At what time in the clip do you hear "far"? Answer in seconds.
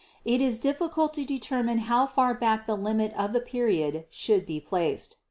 2.07-2.33